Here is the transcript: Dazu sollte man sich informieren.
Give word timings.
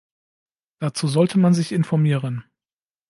Dazu 0.79 1.07
sollte 1.07 1.37
man 1.37 1.53
sich 1.53 1.71
informieren. 1.71 2.43